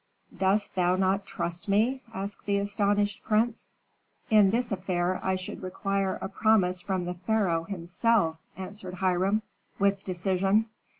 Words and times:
"Dost 0.35 0.73
thou 0.73 0.95
not 0.95 1.27
trust 1.27 1.69
me?" 1.69 2.01
asked 2.11 2.47
the 2.47 2.57
astonished 2.57 3.21
prince. 3.23 3.75
"In 4.31 4.49
this 4.49 4.71
affair 4.71 5.19
I 5.21 5.35
should 5.35 5.61
require 5.61 6.17
a 6.19 6.27
promise 6.27 6.81
from 6.81 7.05
the 7.05 7.13
pharaoh 7.13 7.65
himself," 7.65 8.37
answered 8.57 8.95
Hiram, 8.95 9.43
with 9.77 10.03
decision. 10.03 10.65